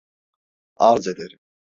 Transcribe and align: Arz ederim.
Arz 0.75 1.07
ederim. 1.07 1.39